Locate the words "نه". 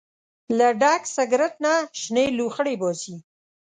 1.65-1.73